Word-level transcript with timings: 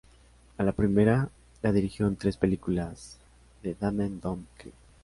A 0.57 0.63
la 0.63 0.71
primera 0.71 1.29
la 1.61 1.71
dirigió 1.71 2.07
en 2.07 2.15
tres 2.15 2.35
películas: 2.35 3.19
"The 3.61 3.75
Damned 3.79 4.19
Don't 4.19 4.47
Cry! 4.57 4.73